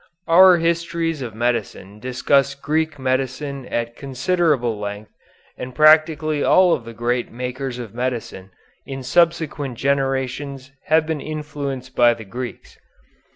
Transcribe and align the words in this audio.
Our 0.27 0.57
histories 0.57 1.21
of 1.21 1.35
medicine 1.35 1.99
discuss 1.99 2.55
Greek 2.55 2.97
medicine 2.97 3.67
at 3.67 3.95
considerable 3.95 4.79
length 4.79 5.11
and 5.59 5.75
practically 5.75 6.43
all 6.43 6.73
of 6.73 6.85
the 6.85 6.93
great 6.95 7.31
makers 7.31 7.77
of 7.77 7.93
medicine 7.93 8.49
in 8.83 9.03
subsequent 9.03 9.77
generations 9.77 10.71
have 10.85 11.05
been 11.05 11.21
influenced 11.21 11.95
by 11.95 12.15
the 12.15 12.25
Greeks. 12.25 12.79